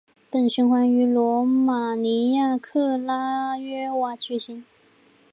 [0.31, 4.65] 本循环于罗马尼亚克拉约瓦举行。